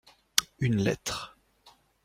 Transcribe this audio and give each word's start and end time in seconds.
Une 0.57 0.77
lettre. 0.81 1.37